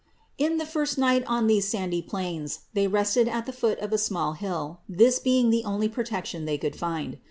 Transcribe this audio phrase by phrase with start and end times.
[0.39, 3.99] In the first night on these sandy plains they rested at the foot of a
[3.99, 7.19] small hill, this being the only protection they could find.